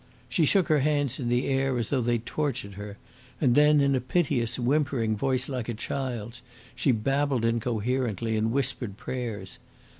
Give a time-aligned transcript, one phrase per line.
[0.27, 2.97] She shook her hands in the air as though they tortured her,
[3.39, 6.41] and then, in a piteous, whimpering voice, like a child's,
[6.73, 9.59] she babbled incoherently and whispered prayers.